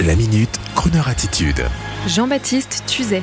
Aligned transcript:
La 0.00 0.16
minute, 0.16 0.58
Kroneur 0.74 1.06
attitude. 1.06 1.64
Jean-Baptiste 2.08 2.82
Tuzet. 2.88 3.22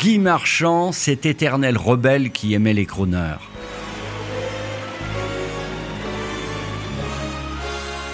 Guy 0.00 0.18
Marchand, 0.18 0.90
cet 0.90 1.24
éternel 1.24 1.78
rebelle 1.78 2.32
qui 2.32 2.54
aimait 2.54 2.72
les 2.72 2.86
chroneurs. 2.86 3.42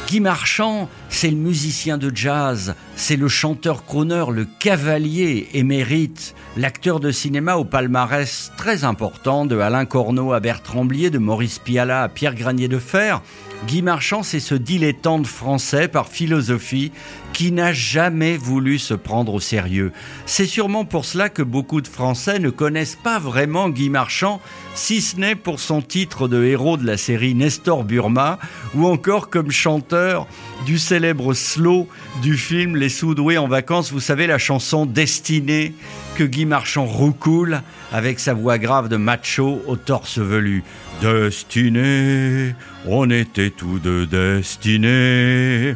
Guy 0.08 0.20
Marchand, 0.20 0.90
c'est 1.08 1.30
le 1.30 1.36
musicien 1.36 1.96
de 1.96 2.14
jazz, 2.14 2.74
c'est 3.02 3.16
le 3.16 3.26
chanteur 3.26 3.84
crooner, 3.84 4.26
le 4.30 4.44
cavalier 4.44 5.48
émérite, 5.54 6.36
l'acteur 6.56 7.00
de 7.00 7.10
cinéma 7.10 7.56
au 7.56 7.64
palmarès 7.64 8.52
très 8.56 8.84
important 8.84 9.44
de 9.44 9.58
Alain 9.58 9.86
Corneau 9.86 10.32
à 10.32 10.38
Bertrand 10.38 10.84
Blier, 10.84 11.10
de 11.10 11.18
Maurice 11.18 11.58
Piala 11.58 12.04
à 12.04 12.08
Pierre 12.08 12.36
Granier 12.36 12.68
de 12.68 12.78
Fer. 12.78 13.20
Guy 13.66 13.82
Marchand, 13.82 14.22
c'est 14.22 14.40
ce 14.40 14.56
dilettante 14.56 15.26
français 15.26 15.86
par 15.86 16.08
philosophie 16.08 16.90
qui 17.32 17.52
n'a 17.52 17.72
jamais 17.72 18.36
voulu 18.36 18.78
se 18.78 18.92
prendre 18.94 19.34
au 19.34 19.40
sérieux. 19.40 19.92
C'est 20.26 20.46
sûrement 20.46 20.84
pour 20.84 21.04
cela 21.04 21.28
que 21.28 21.42
beaucoup 21.42 21.80
de 21.80 21.88
Français 21.88 22.38
ne 22.40 22.50
connaissent 22.50 22.98
pas 23.02 23.18
vraiment 23.18 23.68
Guy 23.68 23.88
Marchand, 23.88 24.40
si 24.74 25.00
ce 25.00 25.16
n'est 25.16 25.36
pour 25.36 25.60
son 25.60 25.80
titre 25.80 26.28
de 26.28 26.44
héros 26.44 26.76
de 26.76 26.84
la 26.84 26.96
série 26.96 27.34
Nestor 27.34 27.84
Burma, 27.84 28.38
ou 28.74 28.86
encore 28.86 29.30
comme 29.30 29.50
chanteur 29.50 30.26
du 30.66 30.78
célèbre 30.78 31.32
slow 31.32 31.88
du 32.20 32.36
film 32.36 32.76
Les 32.76 32.88
Soudoués 32.92 33.38
en 33.38 33.48
vacances, 33.48 33.90
vous 33.90 34.00
savez 34.00 34.26
la 34.26 34.36
chanson 34.36 34.84
Destinée 34.84 35.74
que 36.14 36.24
Guy 36.24 36.44
Marchand 36.44 36.84
roucoule 36.84 37.62
avec 37.90 38.20
sa 38.20 38.34
voix 38.34 38.58
grave 38.58 38.88
de 38.88 38.96
macho 38.96 39.62
au 39.66 39.76
torse 39.76 40.18
velu. 40.18 40.62
Destinée, 41.00 42.54
on 42.86 43.08
était 43.08 43.50
tous 43.50 43.78
deux 43.78 44.06
destinés. 44.06 45.74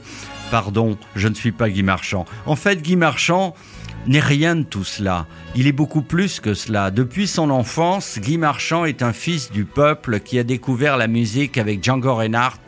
Pardon, 0.50 0.98
je 1.16 1.28
ne 1.28 1.34
suis 1.34 1.52
pas 1.52 1.70
Guy 1.70 1.82
Marchand. 1.82 2.26
En 2.44 2.54
fait, 2.54 2.82
Guy 2.82 2.96
Marchand 2.96 3.54
n'est 4.06 4.20
rien 4.20 4.54
de 4.54 4.62
tout 4.62 4.84
cela. 4.84 5.26
Il 5.54 5.66
est 5.66 5.72
beaucoup 5.72 6.02
plus 6.02 6.38
que 6.38 6.54
cela. 6.54 6.90
Depuis 6.90 7.26
son 7.26 7.50
enfance, 7.50 8.18
Guy 8.20 8.38
Marchand 8.38 8.84
est 8.84 9.02
un 9.02 9.12
fils 9.12 9.50
du 9.50 9.64
peuple 9.64 10.20
qui 10.20 10.38
a 10.38 10.44
découvert 10.44 10.96
la 10.96 11.08
musique 11.08 11.58
avec 11.58 11.82
Django 11.82 12.14
Reinhardt 12.14 12.60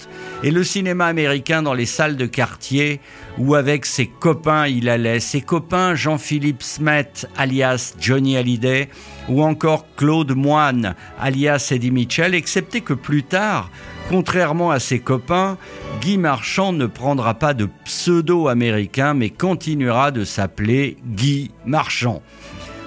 et 0.42 0.50
le 0.50 0.62
cinéma 0.62 1.06
américain 1.06 1.62
dans 1.62 1.74
les 1.74 1.86
salles 1.86 2.16
de 2.16 2.26
quartier 2.26 3.00
où 3.38 3.54
avec 3.54 3.86
ses 3.86 4.06
copains 4.06 4.66
il 4.66 4.88
allait, 4.88 5.20
ses 5.20 5.40
copains 5.40 5.94
Jean-Philippe 5.94 6.62
Smet 6.62 7.10
alias 7.36 7.94
Johnny 8.00 8.36
Hallyday 8.36 8.88
ou 9.28 9.42
encore 9.42 9.86
Claude 9.96 10.34
Moine 10.36 10.94
alias 11.18 11.68
Eddie 11.72 11.90
Mitchell, 11.90 12.34
excepté 12.34 12.80
que 12.80 12.94
plus 12.94 13.24
tard, 13.24 13.70
contrairement 14.08 14.70
à 14.70 14.78
ses 14.78 15.00
copains, 15.00 15.58
Guy 16.00 16.18
Marchand 16.18 16.72
ne 16.72 16.86
prendra 16.86 17.34
pas 17.34 17.54
de 17.54 17.68
pseudo 17.84 18.48
américain 18.48 19.14
mais 19.14 19.30
continuera 19.30 20.10
de 20.10 20.24
s'appeler 20.24 20.96
Guy 21.04 21.50
Marchand. 21.66 22.22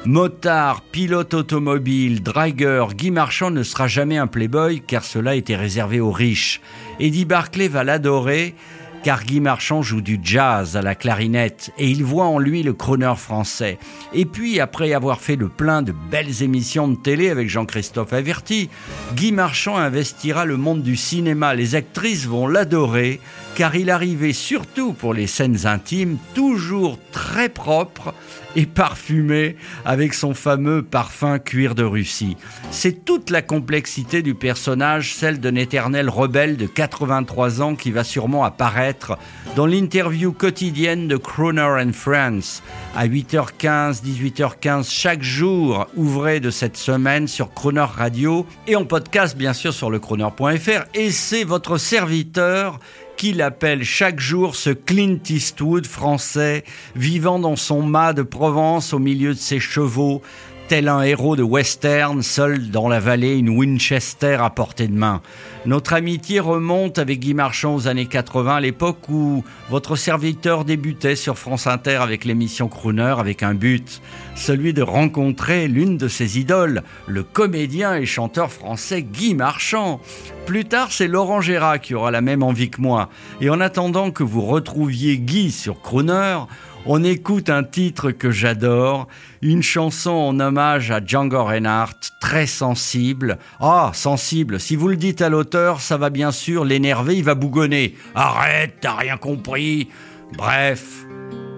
Motard, 0.05 0.81
pilote 0.81 1.35
automobile, 1.35 2.23
dragueur, 2.23 2.95
Guy 2.95 3.11
Marchand 3.11 3.51
ne 3.51 3.61
sera 3.61 3.87
jamais 3.87 4.17
un 4.17 4.25
playboy 4.25 4.81
car 4.81 5.03
cela 5.03 5.35
était 5.35 5.55
réservé 5.55 5.99
aux 5.99 6.11
riches. 6.11 6.59
Eddie 6.99 7.25
Barclay 7.25 7.67
va 7.67 7.83
l'adorer 7.83 8.55
car 9.03 9.23
Guy 9.23 9.39
Marchand 9.39 9.83
joue 9.83 10.01
du 10.01 10.19
jazz 10.23 10.75
à 10.75 10.81
la 10.81 10.95
clarinette 10.95 11.71
et 11.77 11.87
il 11.87 12.03
voit 12.03 12.25
en 12.25 12.39
lui 12.39 12.63
le 12.63 12.73
crooner 12.73 13.13
français. 13.15 13.77
Et 14.11 14.25
puis, 14.25 14.59
après 14.59 14.93
avoir 14.93 15.21
fait 15.21 15.35
le 15.35 15.49
plein 15.49 15.83
de 15.83 15.93
belles 16.09 16.41
émissions 16.41 16.87
de 16.87 16.95
télé 16.95 17.29
avec 17.29 17.47
Jean-Christophe 17.47 18.13
Averti, 18.13 18.69
Guy 19.15 19.31
Marchand 19.31 19.77
investira 19.77 20.45
le 20.45 20.57
monde 20.57 20.81
du 20.81 20.95
cinéma. 20.95 21.53
Les 21.53 21.75
actrices 21.75 22.25
vont 22.25 22.47
l'adorer 22.47 23.19
car 23.55 23.75
il 23.75 23.89
arrivait 23.89 24.33
surtout 24.33 24.93
pour 24.93 25.13
les 25.13 25.27
scènes 25.27 25.65
intimes 25.65 26.17
toujours 26.33 26.97
très 27.11 27.49
propre 27.49 28.13
et 28.55 28.65
parfumé 28.65 29.55
avec 29.85 30.13
son 30.13 30.33
fameux 30.33 30.83
parfum 30.83 31.39
cuir 31.39 31.75
de 31.75 31.83
Russie. 31.83 32.37
C'est 32.69 33.05
toute 33.05 33.29
la 33.29 33.41
complexité 33.41 34.21
du 34.21 34.35
personnage, 34.35 35.13
celle 35.13 35.39
d'un 35.39 35.55
éternel 35.55 36.09
rebelle 36.09 36.57
de 36.57 36.65
83 36.65 37.61
ans 37.61 37.75
qui 37.75 37.91
va 37.91 38.03
sûrement 38.03 38.43
apparaître 38.43 39.17
dans 39.55 39.65
l'interview 39.65 40.31
quotidienne 40.31 41.07
de 41.07 41.17
Croner 41.17 41.61
and 41.61 41.93
Friends 41.93 42.61
à 42.95 43.07
8h15, 43.07 44.03
18h15 44.03 44.89
chaque 44.89 45.23
jour 45.23 45.87
ouvré 45.95 46.39
de 46.39 46.49
cette 46.49 46.77
semaine 46.77 47.27
sur 47.27 47.53
Croner 47.53 47.81
Radio 47.81 48.45
et 48.67 48.75
en 48.75 48.85
podcast 48.85 49.37
bien 49.37 49.53
sûr 49.53 49.73
sur 49.73 49.89
le 49.89 49.99
croner.fr 49.99 50.85
et 50.93 51.11
c'est 51.11 51.43
votre 51.43 51.77
serviteur 51.77 52.79
qu'il 53.21 53.43
appelle 53.43 53.83
chaque 53.83 54.19
jour 54.19 54.55
ce 54.55 54.71
Clint 54.71 55.19
Eastwood 55.29 55.85
français, 55.85 56.63
vivant 56.95 57.37
dans 57.37 57.55
son 57.55 57.83
mât 57.83 58.13
de 58.13 58.23
Provence 58.23 58.93
au 58.93 58.97
milieu 58.97 59.35
de 59.35 59.39
ses 59.39 59.59
chevaux, 59.59 60.23
tel 60.71 60.87
un 60.87 61.01
héros 61.01 61.35
de 61.35 61.43
western, 61.43 62.23
seul 62.23 62.69
dans 62.69 62.87
la 62.87 63.01
vallée, 63.01 63.37
une 63.37 63.49
Winchester 63.49 64.37
à 64.39 64.49
portée 64.49 64.87
de 64.87 64.93
main. 64.93 65.21
Notre 65.65 65.91
amitié 65.91 66.39
remonte 66.39 66.97
avec 66.97 67.19
Guy 67.19 67.33
Marchand 67.33 67.75
aux 67.75 67.89
années 67.89 68.05
80, 68.05 68.55
à 68.55 68.61
l'époque 68.61 69.09
où 69.09 69.43
votre 69.69 69.97
serviteur 69.97 70.63
débutait 70.63 71.17
sur 71.17 71.37
France 71.37 71.67
Inter 71.67 71.97
avec 71.97 72.23
l'émission 72.23 72.69
Crooner 72.69 73.15
avec 73.19 73.43
un 73.43 73.53
but, 73.53 74.01
celui 74.35 74.71
de 74.71 74.81
rencontrer 74.81 75.67
l'une 75.67 75.97
de 75.97 76.07
ses 76.07 76.39
idoles, 76.39 76.83
le 77.05 77.23
comédien 77.23 77.95
et 77.95 78.05
chanteur 78.05 78.49
français 78.49 79.03
Guy 79.03 79.35
Marchand. 79.35 79.99
Plus 80.45 80.63
tard, 80.63 80.87
c'est 80.91 81.09
Laurent 81.09 81.41
Gérard 81.41 81.81
qui 81.81 81.95
aura 81.95 82.11
la 82.11 82.21
même 82.21 82.43
envie 82.43 82.69
que 82.69 82.79
moi. 82.79 83.09
Et 83.41 83.49
en 83.49 83.59
attendant 83.59 84.11
que 84.11 84.23
vous 84.23 84.41
retrouviez 84.41 85.17
Guy 85.17 85.51
sur 85.51 85.81
Crooner, 85.81 86.37
on 86.85 87.03
écoute 87.03 87.49
un 87.49 87.63
titre 87.63 88.11
que 88.11 88.31
j'adore, 88.31 89.07
une 89.41 89.63
chanson 89.63 90.11
en 90.11 90.39
hommage 90.39 90.91
à 90.91 91.03
Django 91.03 91.43
Reinhardt, 91.43 91.95
très 92.19 92.47
sensible. 92.47 93.37
Ah, 93.59 93.91
sensible, 93.93 94.59
si 94.59 94.75
vous 94.75 94.87
le 94.87 94.97
dites 94.97 95.21
à 95.21 95.29
l'auteur, 95.29 95.81
ça 95.81 95.97
va 95.97 96.09
bien 96.09 96.31
sûr 96.31 96.65
l'énerver, 96.65 97.17
il 97.17 97.23
va 97.23 97.35
bougonner. 97.35 97.95
Arrête, 98.15 98.77
t'as 98.81 98.95
rien 98.95 99.17
compris. 99.17 99.89
Bref. 100.37 101.05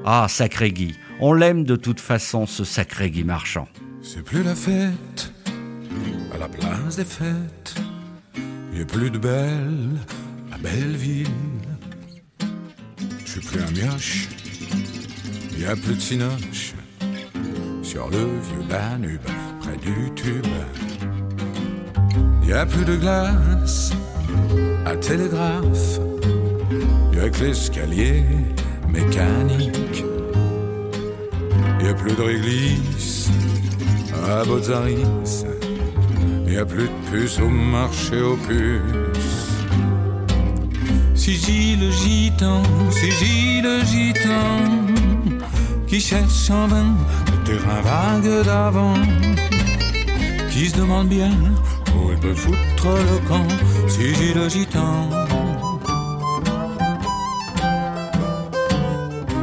Ah, 0.06 0.28
sacré 0.28 0.72
Guy. 0.72 0.96
On 1.20 1.34
l'aime 1.34 1.64
de 1.64 1.76
toute 1.76 2.00
façon, 2.00 2.46
ce 2.46 2.64
sacré 2.64 3.10
Guy 3.10 3.24
Marchand. 3.24 3.68
C'est 4.02 4.24
plus 4.24 4.44
la 4.44 4.56
fête 4.56 5.34
à 6.34 6.38
la 6.38 6.50
place 6.50 6.98
des 6.98 7.06
fêtes. 7.06 7.76
Il 8.74 8.82
a 8.82 8.86
plus 8.86 9.10
de 9.10 9.18
belle 9.18 9.92
à 10.52 10.58
Belleville. 10.58 11.28
Je 13.24 13.32
suis 13.32 13.40
plus 13.40 13.62
un 13.62 13.72
mioche 13.72 14.28
y 15.58 15.66
a 15.66 15.76
plus 15.76 15.96
de 15.96 16.02
cinoche 16.02 16.74
sur 17.82 18.10
le 18.10 18.18
vieux 18.18 18.66
Danube 18.70 19.20
près 19.62 19.78
du 19.78 20.12
tube. 20.16 20.46
Y 22.46 22.54
a 22.54 22.66
plus 22.66 22.86
de 22.86 22.96
glace 22.96 23.92
à 24.86 24.96
télégraphe. 24.96 26.00
Y 27.14 27.20
a 27.20 27.30
que 27.30 27.44
l'escalier 27.44 28.24
mécanique. 28.90 30.04
Y 31.82 31.88
a 31.88 31.94
plus 31.94 32.16
de 32.16 32.22
réglisse 32.22 33.30
à 34.28 34.44
Bozzaris. 34.44 35.46
Y 36.48 36.58
a 36.58 36.66
plus 36.66 36.84
de 36.84 37.12
puces 37.12 37.40
au 37.40 37.50
marché 37.50 38.22
aux 38.22 38.38
puces. 38.38 39.44
Si 41.16 41.78
le 41.78 41.90
gitan, 41.90 42.62
si 42.92 43.62
le 43.62 43.84
gitan 43.86 44.93
qui 45.94 46.00
cherche 46.00 46.50
en 46.50 46.66
vain 46.68 46.96
le 47.32 47.38
terrain 47.44 47.82
vague 47.82 48.46
d'avant, 48.46 48.96
qui 50.50 50.68
se 50.68 50.78
demande 50.78 51.08
bien 51.08 51.30
où 51.96 52.12
il 52.12 52.18
peut 52.18 52.34
foutre 52.34 52.88
le 53.10 53.28
camp, 53.28 53.48
si 53.88 54.16
j'ai 54.16 54.34
le 54.34 54.50
gitan. 54.50 55.12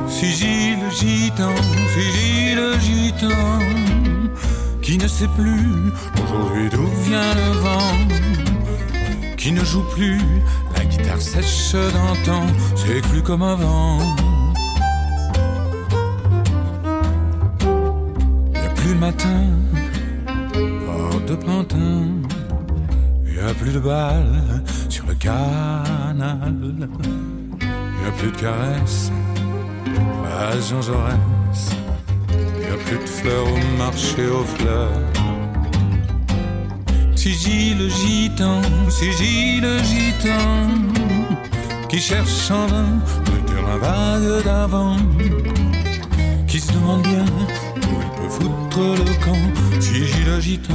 Si 0.08 0.26
j'ai 0.38 0.74
le 0.82 0.90
gitan, 0.90 1.54
si 1.92 2.04
j'ai 2.14 2.54
le 2.56 2.76
gitan, 2.80 3.60
qui 4.82 4.98
ne 4.98 5.06
sait 5.06 5.30
plus 5.38 5.92
aujourd'hui 6.20 6.68
d'où 6.68 6.88
vient 7.06 7.32
le 7.42 7.50
vent, 7.64 7.96
qui 9.36 9.52
ne 9.52 9.64
joue 9.64 9.84
plus 9.94 10.20
la 10.76 10.84
guitare 10.84 11.20
sèche 11.20 11.76
d'antan, 11.94 12.44
c'est 12.74 13.02
plus 13.08 13.22
comme 13.22 13.42
avant. 13.42 14.00
Matin, 18.94 19.46
hors 20.88 21.20
de 21.20 21.34
plantain, 21.34 22.22
y 23.24 23.38
a 23.38 23.54
plus 23.54 23.72
de 23.72 23.80
balles 23.80 24.62
sur 24.88 25.06
le 25.06 25.14
canal, 25.14 26.54
y 27.60 28.08
a 28.08 28.10
plus 28.18 28.30
de 28.30 28.36
caresses 28.36 29.10
à 30.26 30.58
Jean 30.60 30.82
Jaurès, 30.82 31.62
y 32.60 32.72
a 32.72 32.76
plus 32.86 32.98
de 32.98 33.08
fleurs 33.08 33.46
au 33.46 33.78
marché 33.78 34.26
aux 34.26 34.44
fleurs. 34.44 35.02
Si 37.16 37.34
j'y 37.34 37.74
le 37.74 37.88
gitan, 37.88 38.62
si 38.88 39.12
j'y 39.12 39.60
le 39.60 39.78
gitan, 39.78 40.68
qui 41.88 41.98
cherche 41.98 42.50
en 42.50 42.66
vain 42.66 42.92
le 43.26 43.38
terrain 43.46 43.78
vague 43.78 44.44
d'avant 44.44 44.96
se 46.60 46.72
demande 46.72 47.02
bien 47.02 47.24
foutre 48.30 48.80
le 48.80 49.24
camp, 49.24 49.80
si 49.80 50.06
j'y 50.06 50.24
le 50.24 50.40
gitan. 50.40 50.74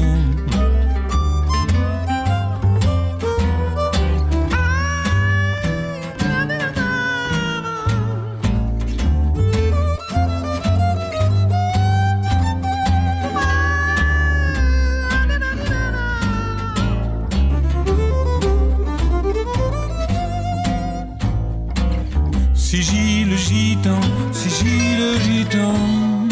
Si 22.53 22.81
j'y 22.81 23.23
le 23.23 23.37
gitan, 23.37 24.01
si 24.33 24.49
j'y 24.49 24.97
le 24.99 25.17
gitan, 25.23 26.24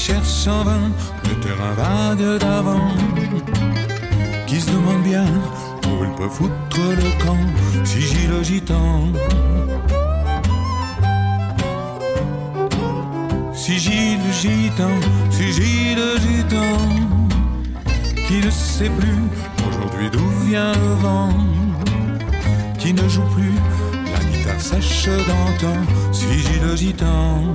cherche 0.00 0.46
en 0.46 0.64
vain 0.64 0.90
le 1.28 1.34
terrain 1.40 1.74
vague 1.76 2.38
d'avant, 2.38 2.88
qui 4.46 4.58
se 4.58 4.70
demande 4.70 5.02
bien 5.02 5.26
où 5.88 6.04
il 6.04 6.12
peut 6.18 6.28
foutre 6.36 6.84
le 7.02 7.10
camp, 7.22 7.44
si 7.84 8.00
j'y 8.00 8.26
le 8.26 8.42
gitan. 8.42 9.12
Si 13.52 13.78
j'y 13.78 14.16
le 14.22 14.32
gitan, 14.32 14.96
si 15.30 15.94
le 16.00 16.08
gitan, 16.24 16.78
qui 18.26 18.38
ne 18.46 18.50
sait 18.50 18.92
plus 19.00 19.22
aujourd'hui 19.68 20.08
d'où 20.10 20.28
vient 20.46 20.72
le 20.72 20.94
vent, 21.02 21.34
qui 22.78 22.94
ne 22.94 23.06
joue 23.06 23.28
plus 23.36 23.54
la 24.12 24.20
guitare 24.30 24.60
sèche 24.60 25.08
d'antan, 25.28 25.78
si 26.10 26.38
j'y 26.38 26.58
le 26.60 26.74
gitan. 26.74 27.54